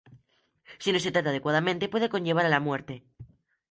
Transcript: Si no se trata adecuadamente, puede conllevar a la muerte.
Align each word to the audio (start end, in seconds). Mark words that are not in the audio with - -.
Si 0.83 0.89
no 0.91 0.99
se 1.03 1.11
trata 1.11 1.29
adecuadamente, 1.29 1.87
puede 1.91 2.09
conllevar 2.09 2.47
a 2.47 2.49
la 2.49 2.59
muerte. 2.59 3.03